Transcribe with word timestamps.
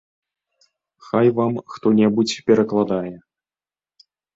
Хай 1.09 1.27
вам 1.41 1.53
хто-небудзь 1.75 2.43
перакладае. 2.51 3.17